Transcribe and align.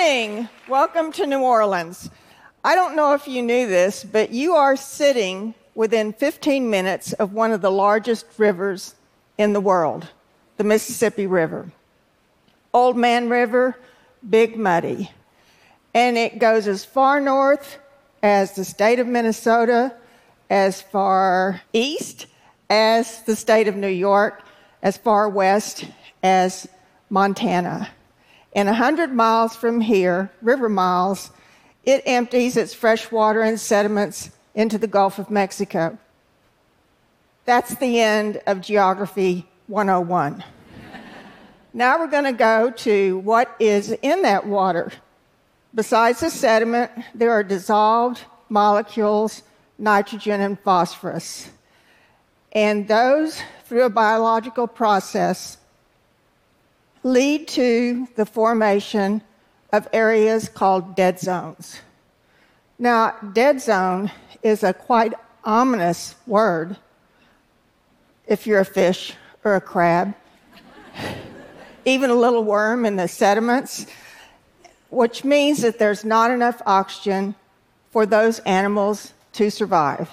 evening. 0.00 0.48
Welcome 0.66 1.12
to 1.12 1.26
New 1.26 1.42
Orleans. 1.42 2.08
I 2.64 2.74
don't 2.74 2.96
know 2.96 3.12
if 3.12 3.28
you 3.28 3.42
knew 3.42 3.66
this, 3.66 4.02
but 4.02 4.30
you 4.30 4.54
are 4.54 4.74
sitting 4.74 5.54
within 5.74 6.14
15 6.14 6.70
minutes 6.70 7.12
of 7.14 7.34
one 7.34 7.52
of 7.52 7.60
the 7.60 7.70
largest 7.70 8.24
rivers 8.38 8.94
in 9.36 9.52
the 9.52 9.60
world, 9.60 10.08
the 10.56 10.64
Mississippi 10.64 11.26
River. 11.26 11.70
Old 12.72 12.96
Man 12.96 13.28
River, 13.28 13.76
Big 14.28 14.56
Muddy. 14.56 15.10
And 15.92 16.16
it 16.16 16.38
goes 16.38 16.66
as 16.66 16.82
far 16.82 17.20
north 17.20 17.78
as 18.22 18.54
the 18.54 18.64
state 18.64 19.00
of 19.00 19.06
Minnesota, 19.06 19.94
as 20.48 20.80
far 20.80 21.60
east 21.74 22.26
as 22.70 23.22
the 23.24 23.36
state 23.36 23.68
of 23.68 23.76
New 23.76 23.88
York, 23.88 24.44
as 24.82 24.96
far 24.96 25.28
west 25.28 25.84
as 26.22 26.66
Montana. 27.10 27.90
And 28.52 28.66
100 28.66 29.12
miles 29.12 29.54
from 29.54 29.80
here, 29.80 30.30
river 30.42 30.68
miles, 30.68 31.30
it 31.84 32.02
empties 32.04 32.56
its 32.56 32.74
fresh 32.74 33.10
water 33.10 33.42
and 33.42 33.58
sediments 33.58 34.30
into 34.54 34.76
the 34.76 34.86
Gulf 34.86 35.18
of 35.18 35.30
Mexico. 35.30 35.98
That's 37.44 37.74
the 37.76 38.00
end 38.00 38.40
of 38.46 38.60
Geography 38.60 39.48
101. 39.68 40.44
now 41.72 41.98
we're 41.98 42.08
going 42.08 42.24
to 42.24 42.32
go 42.32 42.70
to 42.70 43.18
what 43.18 43.54
is 43.58 43.92
in 44.02 44.22
that 44.22 44.46
water. 44.46 44.92
Besides 45.74 46.20
the 46.20 46.30
sediment, 46.30 46.90
there 47.14 47.30
are 47.30 47.44
dissolved 47.44 48.20
molecules, 48.48 49.42
nitrogen 49.78 50.40
and 50.40 50.58
phosphorus. 50.58 51.48
And 52.52 52.88
those, 52.88 53.40
through 53.66 53.84
a 53.84 53.90
biological 53.90 54.66
process, 54.66 55.58
lead 57.02 57.48
to 57.48 58.06
the 58.16 58.26
formation 58.26 59.22
of 59.72 59.88
areas 59.92 60.48
called 60.48 60.96
dead 60.96 61.18
zones. 61.18 61.80
Now, 62.78 63.16
dead 63.32 63.60
zone 63.60 64.10
is 64.42 64.62
a 64.62 64.72
quite 64.72 65.14
ominous 65.44 66.14
word 66.26 66.76
if 68.26 68.46
you're 68.46 68.60
a 68.60 68.64
fish 68.64 69.14
or 69.44 69.56
a 69.56 69.60
crab, 69.60 70.14
even 71.84 72.10
a 72.10 72.14
little 72.14 72.44
worm 72.44 72.86
in 72.86 72.96
the 72.96 73.08
sediments, 73.08 73.86
which 74.90 75.24
means 75.24 75.62
that 75.62 75.78
there's 75.78 76.04
not 76.04 76.30
enough 76.30 76.60
oxygen 76.66 77.34
for 77.90 78.06
those 78.06 78.38
animals 78.40 79.12
to 79.32 79.50
survive. 79.50 80.10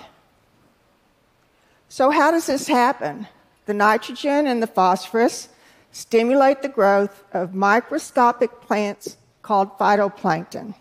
So, 1.89 2.09
how 2.09 2.31
does 2.31 2.47
this 2.47 2.67
happen? 2.67 3.27
The 3.65 3.73
nitrogen 3.73 4.47
and 4.47 4.61
the 4.61 4.67
phosphorus 4.67 5.49
stimulate 5.97 6.61
the 6.61 6.69
growth 6.69 7.23
of 7.33 7.55
microscopic 7.55 8.61
plants 8.61 9.17
called 9.41 9.75
phytoplankton. 9.79 10.75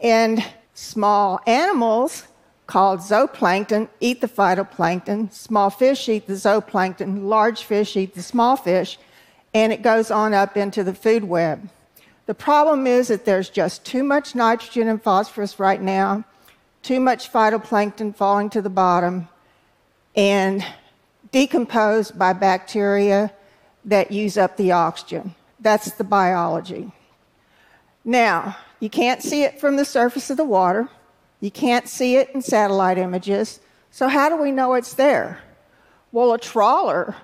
And 0.00 0.44
small 0.74 1.40
animals 1.44 2.28
called 2.68 3.00
zooplankton 3.00 3.88
eat 3.98 4.20
the 4.20 4.28
phytoplankton, 4.28 5.32
small 5.32 5.70
fish 5.70 6.08
eat 6.08 6.28
the 6.28 6.34
zooplankton, 6.34 7.24
large 7.24 7.64
fish 7.64 7.96
eat 7.96 8.14
the 8.14 8.22
small 8.22 8.54
fish, 8.54 8.96
and 9.52 9.72
it 9.72 9.82
goes 9.82 10.12
on 10.12 10.34
up 10.34 10.56
into 10.56 10.84
the 10.84 10.94
food 10.94 11.24
web. 11.24 11.68
The 12.26 12.34
problem 12.34 12.86
is 12.86 13.08
that 13.08 13.24
there's 13.24 13.50
just 13.50 13.84
too 13.84 14.04
much 14.04 14.36
nitrogen 14.36 14.86
and 14.86 15.02
phosphorus 15.02 15.58
right 15.58 15.82
now, 15.82 16.22
too 16.84 17.00
much 17.00 17.32
phytoplankton 17.32 18.14
falling 18.14 18.50
to 18.50 18.62
the 18.62 18.70
bottom, 18.70 19.28
and 20.14 20.64
decomposed 21.32 22.16
by 22.16 22.32
bacteria 22.32 23.32
that 23.84 24.10
use 24.10 24.36
up 24.36 24.56
the 24.56 24.72
oxygen. 24.72 25.34
That's 25.58 25.92
the 25.92 26.04
biology. 26.04 26.92
Now, 28.04 28.56
you 28.78 28.88
can't 28.88 29.22
see 29.22 29.42
it 29.42 29.60
from 29.60 29.76
the 29.76 29.84
surface 29.84 30.30
of 30.30 30.36
the 30.36 30.44
water. 30.44 30.88
You 31.40 31.50
can't 31.50 31.88
see 31.88 32.16
it 32.16 32.30
in 32.30 32.42
satellite 32.42 32.98
images. 32.98 33.60
So, 33.90 34.08
how 34.08 34.28
do 34.28 34.36
we 34.36 34.52
know 34.52 34.74
it's 34.74 34.94
there? 34.94 35.40
Well, 36.12 36.32
a 36.32 36.38
trawler 36.38 37.14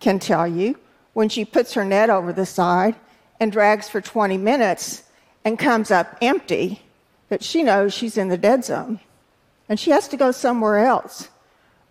can 0.00 0.18
tell 0.18 0.46
you 0.46 0.76
when 1.12 1.28
she 1.28 1.44
puts 1.44 1.74
her 1.74 1.84
net 1.84 2.10
over 2.10 2.32
the 2.32 2.46
side 2.46 2.94
and 3.40 3.50
drags 3.50 3.88
for 3.88 4.00
20 4.00 4.36
minutes 4.38 5.02
and 5.44 5.58
comes 5.58 5.90
up 5.90 6.16
empty 6.20 6.82
that 7.28 7.42
she 7.42 7.62
knows 7.62 7.94
she's 7.94 8.16
in 8.16 8.28
the 8.28 8.38
dead 8.38 8.64
zone. 8.64 9.00
And 9.68 9.78
she 9.78 9.90
has 9.90 10.08
to 10.08 10.16
go 10.16 10.30
somewhere 10.30 10.78
else. 10.78 11.28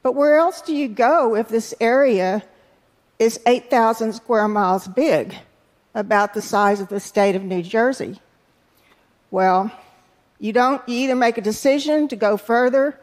But 0.01 0.15
where 0.15 0.37
else 0.37 0.61
do 0.61 0.75
you 0.75 0.87
go 0.87 1.35
if 1.35 1.47
this 1.47 1.73
area 1.79 2.43
is 3.19 3.39
8,000 3.45 4.13
square 4.13 4.47
miles 4.47 4.87
big, 4.87 5.35
about 5.95 6.33
the 6.33 6.41
size 6.41 6.79
of 6.79 6.89
the 6.89 6.99
state 6.99 7.35
of 7.35 7.43
New 7.43 7.63
Jersey. 7.63 8.19
Well, 9.31 9.71
you 10.39 10.53
don't 10.53 10.87
you 10.87 10.95
either 10.99 11.15
make 11.15 11.37
a 11.37 11.41
decision 11.41 12.07
to 12.09 12.15
go 12.15 12.37
further 12.37 12.99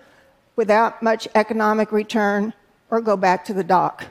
without 0.55 1.03
much 1.03 1.27
economic 1.35 1.91
return 1.91 2.55
or 2.91 3.01
go 3.01 3.17
back 3.17 3.45
to 3.47 3.55
the 3.55 3.65
dock. 3.65 4.07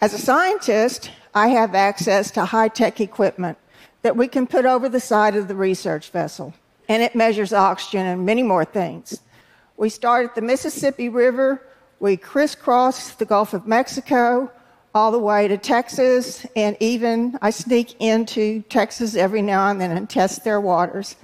As 0.00 0.12
a 0.12 0.18
scientist, 0.18 1.12
I 1.34 1.48
have 1.48 1.74
access 1.74 2.32
to 2.32 2.44
high 2.44 2.68
tech 2.68 3.00
equipment 3.00 3.58
that 4.02 4.16
we 4.16 4.26
can 4.26 4.46
put 4.46 4.66
over 4.66 4.88
the 4.88 5.00
side 5.00 5.36
of 5.36 5.46
the 5.46 5.54
research 5.54 6.10
vessel, 6.10 6.54
and 6.88 7.02
it 7.02 7.14
measures 7.14 7.52
oxygen 7.52 8.06
and 8.06 8.26
many 8.26 8.42
more 8.42 8.64
things. 8.64 9.20
We 9.76 9.88
start 9.88 10.26
at 10.26 10.34
the 10.34 10.42
Mississippi 10.42 11.08
River 11.08 11.62
we 12.00 12.16
crisscross 12.16 13.12
the 13.14 13.24
Gulf 13.24 13.54
of 13.54 13.66
Mexico 13.66 14.50
all 14.94 15.10
the 15.10 15.18
way 15.18 15.48
to 15.48 15.58
Texas, 15.58 16.46
and 16.56 16.76
even 16.80 17.38
I 17.42 17.50
sneak 17.50 18.00
into 18.00 18.62
Texas 18.62 19.14
every 19.14 19.42
now 19.42 19.68
and 19.68 19.80
then 19.80 19.90
and 19.90 20.08
test 20.08 20.44
their 20.44 20.60
waters. 20.60 21.16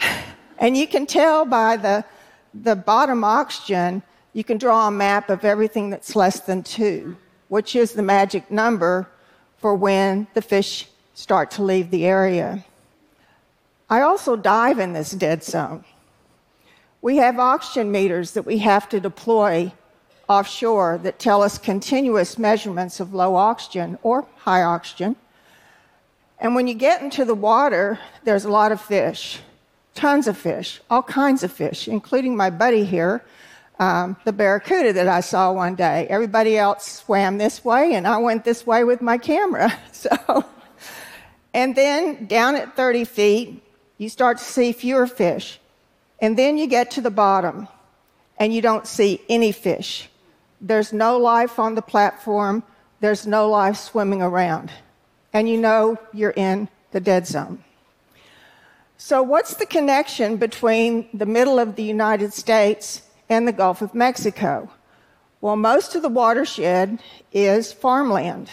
And 0.56 0.76
you 0.76 0.86
can 0.86 1.04
tell 1.04 1.44
by 1.44 1.76
the, 1.76 2.04
the 2.54 2.76
bottom 2.76 3.24
oxygen, 3.24 4.04
you 4.34 4.44
can 4.44 4.56
draw 4.56 4.86
a 4.86 4.90
map 4.90 5.28
of 5.28 5.44
everything 5.44 5.90
that's 5.90 6.14
less 6.14 6.38
than 6.40 6.62
two, 6.62 7.16
which 7.48 7.74
is 7.74 7.92
the 7.92 8.04
magic 8.04 8.48
number 8.52 9.08
for 9.58 9.74
when 9.74 10.28
the 10.34 10.40
fish 10.40 10.88
start 11.12 11.50
to 11.50 11.62
leave 11.62 11.90
the 11.90 12.06
area. 12.06 12.64
I 13.90 14.02
also 14.02 14.36
dive 14.36 14.78
in 14.78 14.92
this 14.92 15.10
dead 15.10 15.42
zone. 15.42 15.84
We 17.02 17.16
have 17.16 17.40
oxygen 17.40 17.90
meters 17.90 18.30
that 18.30 18.46
we 18.46 18.58
have 18.58 18.88
to 18.90 19.00
deploy 19.00 19.72
offshore 20.28 20.98
that 21.02 21.18
tell 21.18 21.42
us 21.42 21.58
continuous 21.58 22.38
measurements 22.38 23.00
of 23.00 23.14
low 23.14 23.36
oxygen 23.36 23.98
or 24.02 24.26
high 24.36 24.62
oxygen. 24.62 25.16
And 26.38 26.54
when 26.54 26.66
you 26.66 26.74
get 26.74 27.02
into 27.02 27.24
the 27.24 27.34
water, 27.34 27.98
there's 28.24 28.44
a 28.44 28.50
lot 28.50 28.72
of 28.72 28.80
fish, 28.80 29.40
tons 29.94 30.26
of 30.26 30.36
fish, 30.36 30.80
all 30.90 31.02
kinds 31.02 31.42
of 31.42 31.52
fish, 31.52 31.88
including 31.88 32.36
my 32.36 32.50
buddy 32.50 32.84
here, 32.84 33.24
um, 33.78 34.16
the 34.24 34.32
barracuda 34.32 34.92
that 34.92 35.08
I 35.08 35.20
saw 35.20 35.52
one 35.52 35.74
day. 35.74 36.06
Everybody 36.08 36.56
else 36.56 36.86
swam 36.86 37.38
this 37.38 37.64
way, 37.64 37.94
and 37.94 38.06
I 38.06 38.18
went 38.18 38.44
this 38.44 38.66
way 38.66 38.84
with 38.84 39.00
my 39.00 39.18
camera. 39.18 39.72
So, 39.92 40.44
and 41.54 41.74
then 41.74 42.26
down 42.26 42.56
at 42.56 42.76
30 42.76 43.04
feet, 43.04 43.62
you 43.96 44.10
start 44.10 44.36
to 44.36 44.44
see 44.44 44.72
fewer 44.72 45.06
fish. 45.06 45.58
And 46.18 46.36
then 46.36 46.58
you 46.58 46.66
get 46.66 46.90
to 46.92 47.00
the 47.00 47.10
bottom, 47.10 47.68
and 48.36 48.52
you 48.52 48.60
don't 48.60 48.86
see 48.86 49.22
any 49.30 49.50
fish. 49.50 50.10
There's 50.60 50.92
no 50.92 51.18
life 51.18 51.58
on 51.58 51.74
the 51.74 51.82
platform, 51.82 52.62
there's 53.00 53.26
no 53.26 53.48
life 53.48 53.76
swimming 53.76 54.22
around. 54.22 54.70
And 55.32 55.48
you 55.48 55.58
know 55.58 55.98
you're 56.12 56.30
in 56.30 56.68
the 56.92 57.00
dead 57.00 57.26
zone. 57.26 57.62
So, 58.96 59.22
what's 59.22 59.54
the 59.54 59.66
connection 59.66 60.36
between 60.36 61.08
the 61.12 61.26
middle 61.26 61.58
of 61.58 61.76
the 61.76 61.82
United 61.82 62.32
States 62.32 63.02
and 63.28 63.46
the 63.46 63.52
Gulf 63.52 63.82
of 63.82 63.94
Mexico? 63.94 64.70
Well, 65.40 65.56
most 65.56 65.94
of 65.94 66.02
the 66.02 66.08
watershed 66.08 67.00
is 67.32 67.72
farmland, 67.72 68.48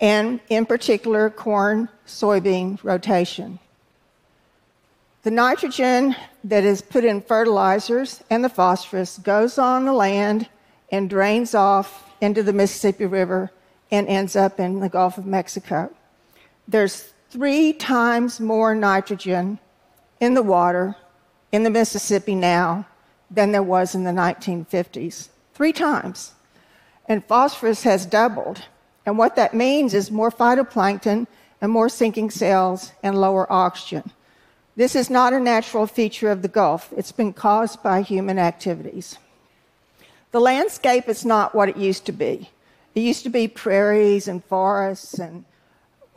and 0.00 0.40
in 0.48 0.66
particular, 0.66 1.30
corn 1.30 1.88
soybean 2.06 2.82
rotation. 2.82 3.60
The 5.22 5.30
nitrogen 5.30 6.16
that 6.42 6.64
is 6.64 6.80
put 6.80 7.04
in 7.04 7.20
fertilizers 7.20 8.24
and 8.30 8.42
the 8.42 8.48
phosphorus 8.48 9.18
goes 9.18 9.58
on 9.58 9.84
the 9.84 9.92
land 9.92 10.48
and 10.90 11.08
drains 11.08 11.54
off 11.54 12.10
into 12.20 12.42
the 12.42 12.52
Mississippi 12.52 13.06
River 13.06 13.50
and 13.90 14.06
ends 14.06 14.36
up 14.36 14.60
in 14.60 14.80
the 14.80 14.88
Gulf 14.88 15.18
of 15.18 15.26
Mexico. 15.26 15.90
There's 16.68 17.12
three 17.30 17.72
times 17.72 18.40
more 18.40 18.74
nitrogen 18.74 19.58
in 20.20 20.34
the 20.34 20.42
water 20.42 20.96
in 21.52 21.62
the 21.62 21.70
Mississippi 21.70 22.34
now 22.34 22.86
than 23.30 23.52
there 23.52 23.62
was 23.62 23.94
in 23.94 24.04
the 24.04 24.10
1950s. 24.10 25.28
Three 25.54 25.72
times. 25.72 26.34
And 27.06 27.24
phosphorus 27.24 27.82
has 27.84 28.06
doubled. 28.06 28.64
And 29.06 29.18
what 29.18 29.36
that 29.36 29.54
means 29.54 29.94
is 29.94 30.10
more 30.10 30.30
phytoplankton 30.30 31.26
and 31.60 31.72
more 31.72 31.88
sinking 31.88 32.30
cells 32.30 32.92
and 33.02 33.20
lower 33.20 33.50
oxygen. 33.52 34.10
This 34.76 34.94
is 34.94 35.10
not 35.10 35.32
a 35.32 35.40
natural 35.40 35.86
feature 35.86 36.30
of 36.30 36.42
the 36.42 36.48
Gulf, 36.48 36.92
it's 36.96 37.12
been 37.12 37.32
caused 37.32 37.82
by 37.82 38.02
human 38.02 38.38
activities. 38.38 39.18
The 40.32 40.40
landscape 40.40 41.08
is 41.08 41.24
not 41.24 41.54
what 41.54 41.68
it 41.68 41.76
used 41.76 42.06
to 42.06 42.12
be. 42.12 42.48
It 42.94 43.00
used 43.00 43.24
to 43.24 43.30
be 43.30 43.48
prairies 43.48 44.28
and 44.28 44.44
forests 44.44 45.18
and 45.18 45.44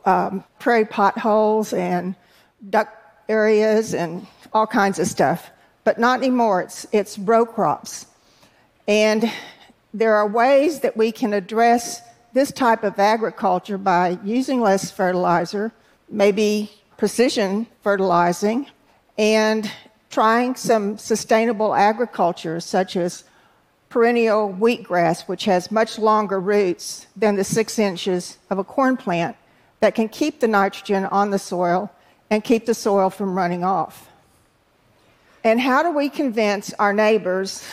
um, 0.04 0.44
prairie 0.58 0.84
potholes 0.84 1.72
and 1.72 2.14
duck 2.70 2.92
areas 3.28 3.94
and 3.94 4.26
all 4.52 4.66
kinds 4.66 4.98
of 4.98 5.06
stuff. 5.06 5.50
But 5.82 5.98
not 5.98 6.20
anymore. 6.20 6.62
It's, 6.62 6.86
it's 6.92 7.18
row 7.18 7.44
crops. 7.44 8.06
And 8.86 9.30
there 9.92 10.14
are 10.14 10.28
ways 10.28 10.80
that 10.80 10.96
we 10.96 11.10
can 11.12 11.32
address 11.32 12.02
this 12.32 12.50
type 12.50 12.84
of 12.84 12.98
agriculture 12.98 13.78
by 13.78 14.18
using 14.24 14.60
less 14.60 14.90
fertilizer, 14.90 15.72
maybe 16.08 16.70
precision 16.96 17.66
fertilizing, 17.82 18.66
and 19.16 19.70
trying 20.10 20.54
some 20.54 20.98
sustainable 20.98 21.74
agriculture, 21.74 22.60
such 22.60 22.96
as 22.96 23.24
perennial 23.94 24.52
wheatgrass, 24.52 25.28
which 25.28 25.44
has 25.44 25.70
much 25.70 26.00
longer 26.00 26.40
roots 26.40 27.06
than 27.14 27.36
the 27.36 27.44
six 27.44 27.78
inches 27.78 28.38
of 28.50 28.58
a 28.58 28.64
corn 28.64 28.96
plant, 28.96 29.36
that 29.78 29.94
can 29.94 30.08
keep 30.08 30.40
the 30.40 30.48
nitrogen 30.48 31.04
on 31.04 31.30
the 31.30 31.38
soil 31.38 31.88
and 32.28 32.42
keep 32.42 32.66
the 32.66 32.74
soil 32.74 33.08
from 33.08 33.38
running 33.38 33.62
off. 33.62 34.08
And 35.44 35.60
how 35.60 35.84
do 35.84 35.92
we 35.92 36.08
convince 36.08 36.74
our 36.74 36.92
neighbors 36.92 37.64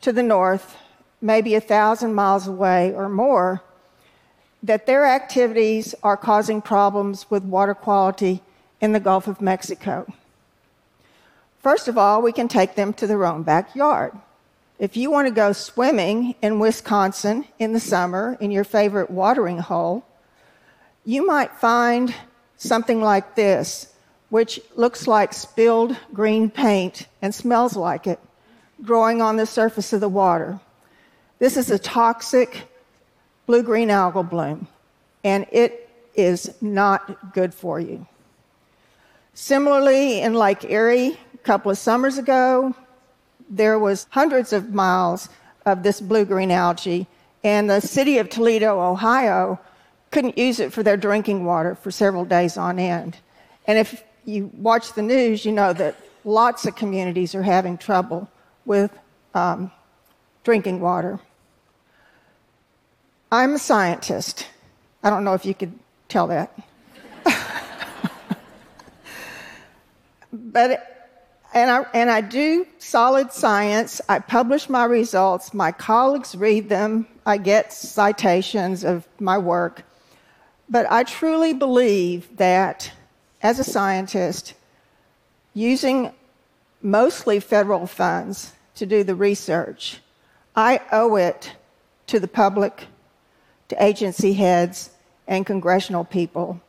to 0.00 0.12
the 0.12 0.24
north, 0.24 0.76
maybe 1.22 1.54
a 1.54 1.60
thousand 1.60 2.14
miles 2.14 2.48
away 2.48 2.92
or 2.92 3.08
more, 3.08 3.62
that 4.64 4.86
their 4.86 5.06
activities 5.06 5.94
are 6.02 6.16
causing 6.16 6.60
problems 6.60 7.30
with 7.30 7.44
water 7.44 7.74
quality 7.74 8.42
in 8.80 8.90
the 8.90 8.98
Gulf 8.98 9.28
of 9.28 9.40
Mexico? 9.40 10.12
First 11.62 11.86
of 11.86 11.96
all, 11.96 12.22
we 12.22 12.32
can 12.32 12.48
take 12.48 12.74
them 12.74 12.92
to 12.94 13.06
their 13.06 13.24
own 13.24 13.44
backyard. 13.44 14.18
If 14.80 14.96
you 14.96 15.10
want 15.10 15.28
to 15.28 15.34
go 15.34 15.52
swimming 15.52 16.34
in 16.40 16.58
Wisconsin 16.58 17.44
in 17.58 17.74
the 17.74 17.80
summer 17.80 18.38
in 18.40 18.50
your 18.50 18.64
favorite 18.64 19.10
watering 19.10 19.58
hole, 19.58 20.06
you 21.04 21.26
might 21.26 21.52
find 21.52 22.14
something 22.56 23.02
like 23.02 23.34
this, 23.34 23.92
which 24.30 24.58
looks 24.76 25.06
like 25.06 25.34
spilled 25.34 25.94
green 26.14 26.48
paint 26.48 27.08
and 27.20 27.34
smells 27.34 27.76
like 27.76 28.06
it, 28.06 28.18
growing 28.82 29.20
on 29.20 29.36
the 29.36 29.44
surface 29.44 29.92
of 29.92 30.00
the 30.00 30.08
water. 30.08 30.58
This 31.38 31.58
is 31.58 31.70
a 31.70 31.78
toxic 31.78 32.62
blue 33.44 33.62
green 33.62 33.90
algal 33.90 34.26
bloom, 34.26 34.66
and 35.22 35.44
it 35.52 35.90
is 36.14 36.54
not 36.62 37.34
good 37.34 37.52
for 37.52 37.80
you. 37.80 38.06
Similarly, 39.34 40.22
in 40.22 40.32
Lake 40.32 40.64
Erie, 40.64 41.18
a 41.34 41.38
couple 41.38 41.70
of 41.70 41.76
summers 41.76 42.16
ago, 42.16 42.74
there 43.50 43.78
was 43.78 44.06
hundreds 44.10 44.52
of 44.52 44.72
miles 44.72 45.28
of 45.66 45.82
this 45.82 46.00
blue-green 46.00 46.50
algae, 46.50 47.06
and 47.42 47.68
the 47.68 47.80
city 47.80 48.18
of 48.18 48.30
Toledo, 48.30 48.80
Ohio, 48.80 49.58
couldn't 50.10 50.38
use 50.38 50.60
it 50.60 50.72
for 50.72 50.82
their 50.82 50.96
drinking 50.96 51.44
water 51.44 51.74
for 51.74 51.90
several 51.90 52.24
days 52.24 52.56
on 52.56 52.78
end. 52.78 53.18
And 53.66 53.78
if 53.78 54.02
you 54.24 54.50
watch 54.54 54.94
the 54.94 55.02
news, 55.02 55.44
you 55.44 55.52
know 55.52 55.72
that 55.72 55.96
lots 56.24 56.66
of 56.66 56.76
communities 56.76 57.34
are 57.34 57.42
having 57.42 57.76
trouble 57.78 58.28
with 58.64 58.90
um, 59.34 59.70
drinking 60.44 60.80
water. 60.80 61.20
I'm 63.32 63.54
a 63.54 63.58
scientist. 63.58 64.46
I 65.02 65.10
don't 65.10 65.24
know 65.24 65.34
if 65.34 65.44
you 65.46 65.54
could 65.54 65.78
tell 66.08 66.26
that. 66.26 66.52
but 70.32 70.89
and 71.52 71.70
I, 71.70 71.84
and 71.94 72.10
I 72.10 72.20
do 72.20 72.66
solid 72.78 73.32
science. 73.32 74.00
I 74.08 74.20
publish 74.20 74.68
my 74.68 74.84
results. 74.84 75.52
My 75.52 75.72
colleagues 75.72 76.34
read 76.34 76.68
them. 76.68 77.06
I 77.26 77.38
get 77.38 77.72
citations 77.72 78.84
of 78.84 79.06
my 79.18 79.36
work. 79.36 79.82
But 80.68 80.90
I 80.90 81.02
truly 81.02 81.52
believe 81.52 82.36
that 82.36 82.92
as 83.42 83.58
a 83.58 83.64
scientist, 83.64 84.54
using 85.52 86.12
mostly 86.82 87.40
federal 87.40 87.86
funds 87.86 88.52
to 88.76 88.86
do 88.86 89.02
the 89.02 89.14
research, 89.14 90.00
I 90.54 90.80
owe 90.92 91.16
it 91.16 91.56
to 92.06 92.20
the 92.20 92.28
public, 92.28 92.86
to 93.68 93.82
agency 93.82 94.34
heads, 94.34 94.90
and 95.26 95.44
congressional 95.44 96.04
people 96.04 96.60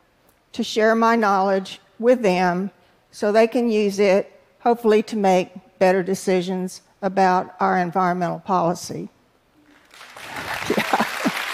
to 0.54 0.63
share 0.63 0.95
my 0.95 1.16
knowledge 1.16 1.80
with 2.00 2.22
them 2.22 2.72
so 3.12 3.31
they 3.31 3.48
can 3.48 3.69
use 3.69 4.00
it 4.00 4.41
hopefully 4.62 5.04
to 5.04 5.16
make 5.16 5.50
better 5.80 6.04
decisions 6.04 6.81
about 7.02 7.56
our 7.60 7.78
environmental 7.78 8.40
policy. 8.40 9.10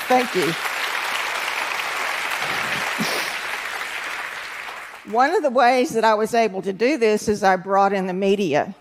Thank 0.07 0.36
you. 0.36 0.54
One 5.12 5.33
of 5.33 5.42
the 5.42 5.50
ways 5.50 5.92
that 5.92 6.04
I 6.04 6.15
was 6.15 6.33
able 6.33 6.62
to 6.63 6.74
do 6.74 6.98
this 6.98 7.30
is 7.30 7.42
I 7.42 7.56
brought 7.56 7.94
in 7.94 8.07
the 8.07 8.13
media. 8.13 8.75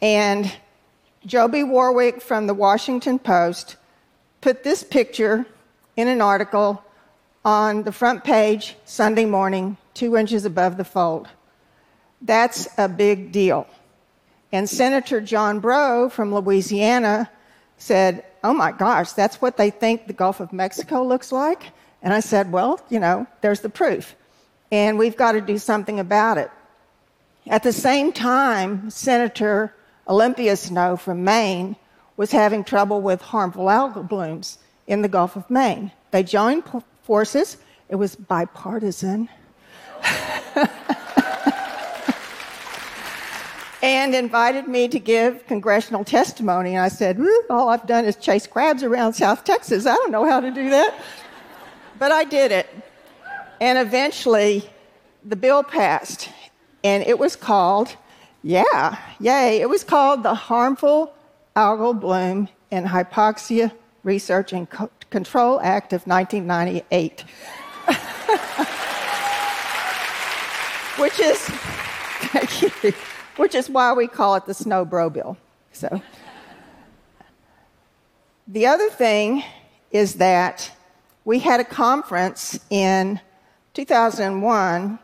And 0.00 0.50
Joby 1.26 1.62
Warrick 1.62 2.22
from 2.22 2.46
the 2.46 2.54
Washington 2.54 3.18
Post 3.18 3.76
put 4.40 4.64
this 4.64 4.82
picture 4.82 5.46
in 5.96 6.08
an 6.08 6.22
article 6.22 6.82
on 7.44 7.82
the 7.82 7.92
front 7.92 8.24
page 8.24 8.76
Sunday 8.86 9.26
morning, 9.26 9.76
two 9.92 10.16
inches 10.16 10.46
above 10.46 10.78
the 10.78 10.84
fold. 10.84 11.28
That's 12.22 12.68
a 12.78 12.88
big 12.88 13.32
deal. 13.32 13.66
And 14.52 14.68
Senator 14.68 15.20
John 15.20 15.60
Breaux 15.60 16.08
from 16.08 16.34
Louisiana 16.34 17.30
said, 17.78 18.24
Oh 18.44 18.54
my 18.54 18.72
gosh, 18.72 19.12
that's 19.12 19.40
what 19.40 19.56
they 19.56 19.70
think 19.70 20.06
the 20.06 20.12
Gulf 20.12 20.40
of 20.40 20.52
Mexico 20.52 21.04
looks 21.04 21.32
like? 21.32 21.72
And 22.02 22.12
I 22.12 22.20
said, 22.20 22.52
Well, 22.52 22.80
you 22.88 23.00
know, 23.00 23.26
there's 23.40 23.60
the 23.60 23.68
proof. 23.68 24.14
And 24.70 24.98
we've 24.98 25.16
got 25.16 25.32
to 25.32 25.40
do 25.40 25.58
something 25.58 25.98
about 25.98 26.38
it. 26.38 26.50
At 27.46 27.62
the 27.62 27.72
same 27.72 28.12
time, 28.12 28.88
Senator 28.90 29.74
Olympia 30.06 30.56
Snowe 30.56 30.96
from 30.96 31.24
Maine 31.24 31.76
was 32.16 32.30
having 32.30 32.62
trouble 32.62 33.00
with 33.00 33.20
harmful 33.20 33.66
algal 33.66 34.06
blooms 34.06 34.58
in 34.86 35.02
the 35.02 35.08
Gulf 35.08 35.36
of 35.36 35.48
Maine. 35.50 35.90
They 36.10 36.22
joined 36.22 36.64
forces, 37.02 37.56
it 37.88 37.96
was 37.96 38.14
bipartisan. 38.14 39.28
and 43.82 44.14
invited 44.14 44.68
me 44.68 44.86
to 44.88 44.98
give 45.00 45.44
congressional 45.46 46.04
testimony. 46.04 46.76
And 46.76 46.84
I 46.84 46.88
said, 46.88 47.16
hmm, 47.18 47.50
All 47.50 47.68
I've 47.68 47.86
done 47.86 48.04
is 48.04 48.14
chase 48.16 48.46
crabs 48.46 48.84
around 48.84 49.14
South 49.14 49.44
Texas. 49.44 49.86
I 49.86 49.94
don't 49.96 50.12
know 50.12 50.24
how 50.24 50.40
to 50.40 50.50
do 50.52 50.70
that. 50.70 50.94
But 51.98 52.12
I 52.12 52.24
did 52.24 52.52
it. 52.52 52.68
And 53.60 53.78
eventually, 53.78 54.68
the 55.24 55.36
bill 55.36 55.62
passed. 55.64 56.30
And 56.84 57.02
it 57.04 57.18
was 57.18 57.36
called, 57.36 57.96
yeah, 58.42 58.98
yay, 59.20 59.60
it 59.60 59.68
was 59.68 59.84
called 59.84 60.22
the 60.22 60.34
Harmful 60.34 61.12
Algal 61.56 61.98
Bloom 61.98 62.48
and 62.70 62.86
Hypoxia 62.86 63.72
Research 64.04 64.52
and 64.52 64.68
Co- 64.68 64.90
Control 65.10 65.60
Act 65.60 65.92
of 65.92 66.06
1998. 66.06 67.20
Which 70.98 71.20
is, 71.20 71.38
thank 72.32 72.62
you 72.62 72.92
which 73.36 73.54
is 73.54 73.68
why 73.68 73.92
we 73.92 74.06
call 74.06 74.34
it 74.36 74.46
the 74.46 74.54
Snowe 74.54 74.84
Breaux 74.84 75.10
Bill. 75.10 75.36
So, 75.72 76.02
the 78.46 78.66
other 78.66 78.90
thing 78.90 79.42
is 79.90 80.14
that 80.14 80.70
we 81.24 81.38
had 81.38 81.60
a 81.60 81.64
conference 81.64 82.58
in 82.70 83.20
2001 83.74 84.98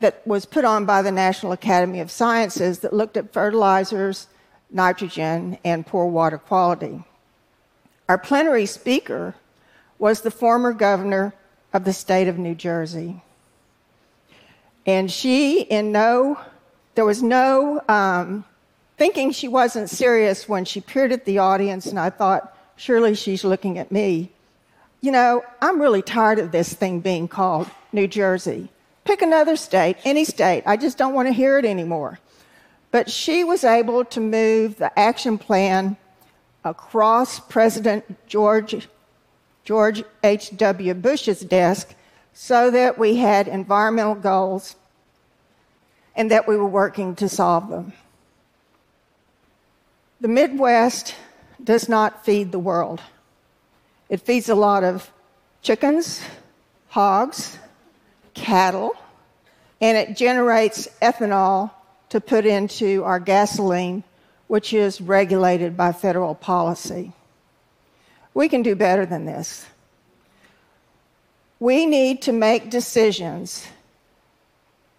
that 0.00 0.26
was 0.26 0.44
put 0.44 0.64
on 0.64 0.84
by 0.84 1.00
the 1.02 1.12
National 1.12 1.52
Academy 1.52 2.00
of 2.00 2.10
Sciences 2.10 2.80
that 2.80 2.92
looked 2.92 3.16
at 3.16 3.32
fertilizers, 3.32 4.26
nitrogen, 4.70 5.58
and 5.64 5.86
poor 5.86 6.06
water 6.06 6.38
quality. 6.38 7.04
Our 8.08 8.18
plenary 8.18 8.66
speaker 8.66 9.34
was 9.98 10.20
the 10.20 10.30
former 10.30 10.72
governor 10.72 11.34
of 11.72 11.84
the 11.84 11.92
state 11.92 12.28
of 12.28 12.38
New 12.38 12.54
Jersey. 12.54 13.22
And 14.84 15.10
she, 15.10 15.62
in 15.62 15.92
no 15.92 16.38
there 16.94 17.04
was 17.04 17.22
no 17.22 17.80
um, 17.88 18.44
thinking 18.98 19.32
she 19.32 19.48
wasn't 19.48 19.88
serious 19.88 20.48
when 20.48 20.64
she 20.64 20.80
peered 20.80 21.12
at 21.12 21.24
the 21.24 21.38
audience, 21.38 21.86
and 21.86 21.98
I 21.98 22.10
thought, 22.10 22.56
surely 22.76 23.14
she's 23.14 23.44
looking 23.44 23.78
at 23.78 23.90
me. 23.90 24.30
You 25.00 25.10
know, 25.10 25.42
I'm 25.60 25.80
really 25.80 26.02
tired 26.02 26.38
of 26.38 26.52
this 26.52 26.74
thing 26.74 27.00
being 27.00 27.28
called 27.28 27.68
New 27.92 28.06
Jersey. 28.06 28.70
Pick 29.04 29.22
another 29.22 29.56
state, 29.56 29.96
any 30.04 30.24
state. 30.24 30.62
I 30.66 30.76
just 30.76 30.98
don't 30.98 31.14
want 31.14 31.26
to 31.28 31.32
hear 31.32 31.58
it 31.58 31.64
anymore. 31.64 32.20
But 32.92 33.10
she 33.10 33.42
was 33.42 33.64
able 33.64 34.04
to 34.04 34.20
move 34.20 34.76
the 34.76 34.96
action 34.98 35.38
plan 35.38 35.96
across 36.64 37.40
President 37.40 38.04
George, 38.28 38.86
George 39.64 40.04
H.W. 40.22 40.94
Bush's 40.94 41.40
desk 41.40 41.94
so 42.32 42.70
that 42.70 42.98
we 42.98 43.16
had 43.16 43.48
environmental 43.48 44.14
goals 44.14 44.76
and 46.14 46.30
that 46.30 46.46
we 46.46 46.56
were 46.56 46.66
working 46.66 47.14
to 47.16 47.28
solve 47.28 47.68
them. 47.68 47.92
The 50.20 50.28
Midwest 50.28 51.14
does 51.62 51.88
not 51.88 52.24
feed 52.24 52.52
the 52.52 52.58
world. 52.58 53.00
It 54.08 54.20
feeds 54.20 54.48
a 54.48 54.54
lot 54.54 54.84
of 54.84 55.10
chickens, 55.62 56.22
hogs, 56.88 57.58
cattle, 58.34 58.94
and 59.80 59.96
it 59.96 60.16
generates 60.16 60.88
ethanol 61.00 61.70
to 62.10 62.20
put 62.20 62.44
into 62.44 63.02
our 63.04 63.18
gasoline, 63.18 64.04
which 64.46 64.72
is 64.72 65.00
regulated 65.00 65.76
by 65.76 65.92
federal 65.92 66.34
policy. 66.34 67.12
We 68.34 68.48
can 68.48 68.62
do 68.62 68.74
better 68.74 69.06
than 69.06 69.24
this. 69.24 69.66
We 71.58 71.86
need 71.86 72.22
to 72.22 72.32
make 72.32 72.70
decisions 72.70 73.66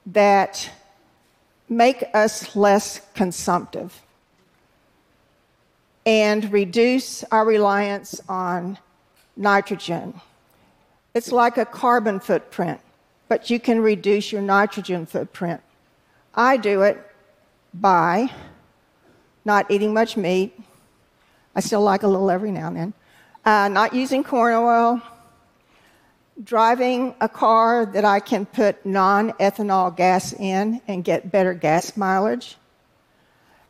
that 0.08 0.70
make 1.70 2.04
us 2.14 2.56
less 2.56 3.02
consumptive 3.14 4.02
and 6.06 6.52
reduce 6.52 7.24
our 7.26 7.46
reliance 7.46 8.22
on 8.28 8.78
nitrogen. 9.38 10.20
It's 11.14 11.32
like 11.32 11.58
a 11.58 11.66
carbon 11.66 12.20
footprint, 12.20 12.80
but 13.28 13.50
you 13.50 13.60
can 13.60 13.80
reduce 13.80 14.32
your 14.32 14.42
nitrogen 14.42 15.06
footprint. 15.06 15.62
I 16.36 16.58
do 16.58 16.82
it 16.82 17.00
by 17.74 18.30
not 19.46 19.70
eating 19.70 19.94
much 19.94 20.18
meat. 20.18 20.60
I 21.56 21.60
still 21.60 21.82
like 21.82 22.04
a 22.04 22.08
little 22.08 22.32
every 22.32 22.52
now 22.52 22.68
and 22.68 22.78
then. 22.78 22.94
Uh, 23.46 23.68
not 23.68 23.94
using 23.94 24.24
corn 24.24 24.54
oil, 24.54 25.02
driving 26.42 27.14
a 27.22 27.30
car 27.30 27.86
that 27.86 28.06
I 28.06 28.20
can 28.20 28.46
put 28.46 28.86
non 28.86 29.32
ethanol 29.34 29.96
gas 29.96 30.34
in 30.34 30.82
and 30.88 31.04
get 31.04 31.32
better 31.32 31.54
gas 31.54 31.96
mileage. 31.98 32.58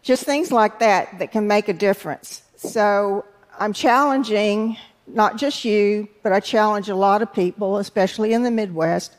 Just 0.01 0.23
things 0.23 0.51
like 0.51 0.79
that 0.79 1.19
that 1.19 1.31
can 1.31 1.47
make 1.47 1.67
a 1.67 1.73
difference. 1.73 2.43
So 2.55 3.25
I'm 3.59 3.73
challenging 3.73 4.77
not 5.07 5.37
just 5.37 5.65
you, 5.65 6.07
but 6.21 6.31
I 6.31 6.39
challenge 6.39 6.89
a 6.89 6.95
lot 6.95 7.21
of 7.21 7.33
people, 7.33 7.77
especially 7.77 8.33
in 8.33 8.43
the 8.43 8.51
Midwest. 8.51 9.15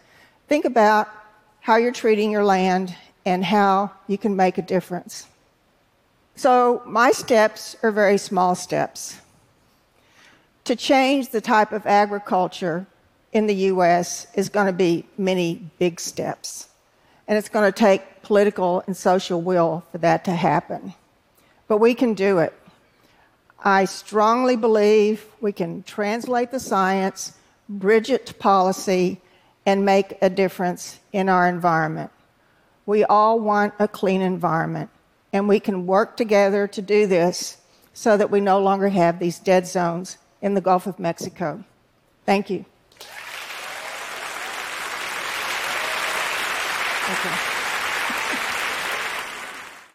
Think 0.48 0.64
about 0.64 1.08
how 1.60 1.76
you're 1.76 1.92
treating 1.92 2.30
your 2.30 2.44
land 2.44 2.94
and 3.26 3.44
how 3.44 3.90
you 4.06 4.18
can 4.18 4.36
make 4.36 4.58
a 4.58 4.62
difference. 4.62 5.26
So, 6.36 6.82
my 6.84 7.12
steps 7.12 7.76
are 7.82 7.92
very 7.92 8.18
small 8.18 8.54
steps. 8.54 9.20
To 10.64 10.74
change 10.74 11.30
the 11.30 11.40
type 11.40 11.72
of 11.72 11.86
agriculture 11.86 12.86
in 13.34 13.48
the 13.48 13.54
US 13.72 14.26
is 14.34 14.48
going 14.48 14.66
to 14.66 14.72
be 14.72 15.04
many 15.18 15.60
big 15.78 16.00
steps. 16.00 16.68
And 17.26 17.36
it's 17.36 17.48
going 17.48 17.70
to 17.70 17.76
take 17.76 18.22
political 18.22 18.82
and 18.86 18.96
social 18.96 19.42
will 19.42 19.84
for 19.92 19.98
that 19.98 20.24
to 20.24 20.30
happen. 20.30 20.94
But 21.68 21.78
we 21.78 21.94
can 21.94 22.14
do 22.14 22.38
it. 22.38 22.54
I 23.62 23.86
strongly 23.86 24.56
believe 24.56 25.26
we 25.40 25.52
can 25.52 25.82
translate 25.82 26.50
the 26.50 26.60
science, 26.60 27.32
bridge 27.68 28.10
it 28.10 28.26
to 28.26 28.34
policy, 28.34 29.20
and 29.66 29.84
make 29.84 30.18
a 30.22 30.30
difference 30.30 31.00
in 31.12 31.28
our 31.28 31.48
environment. 31.48 32.10
We 32.86 33.04
all 33.04 33.40
want 33.40 33.72
a 33.78 33.88
clean 33.88 34.20
environment, 34.20 34.90
and 35.32 35.48
we 35.48 35.58
can 35.58 35.86
work 35.86 36.18
together 36.18 36.68
to 36.68 36.82
do 36.82 37.06
this 37.06 37.56
so 37.94 38.18
that 38.18 38.30
we 38.30 38.40
no 38.40 38.60
longer 38.60 38.90
have 38.90 39.18
these 39.18 39.38
dead 39.38 39.66
zones 39.66 40.18
in 40.42 40.52
the 40.52 40.60
Gulf 40.60 40.86
of 40.86 40.98
Mexico. 40.98 41.64
Thank 42.26 42.50
you. 42.50 42.66